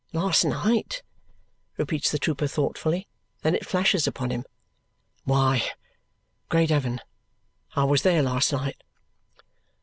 [0.13, 1.03] Last night?"
[1.77, 3.07] repeats the trooper thoughtfully.
[3.43, 4.45] Then it flashes upon him.
[5.25, 5.61] "Why,
[6.49, 7.01] great heaven,
[7.75, 8.81] I was there last night!"